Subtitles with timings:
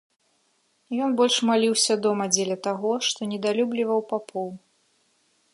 [1.07, 4.49] Ён больш маліўся дома дзеля таго, што недалюбліваў папоў.